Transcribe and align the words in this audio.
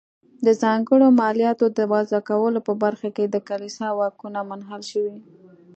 د 0.45 0.47
ځانګړو 0.61 1.07
مالیاتو 1.21 1.65
د 1.77 1.79
وضع 1.93 2.19
کولو 2.29 2.59
په 2.67 2.73
برخه 2.83 3.09
کې 3.15 3.25
د 3.29 3.35
کلیسا 3.49 3.87
واکونه 3.99 4.39
منحل 4.49 4.81
شول. 4.91 5.15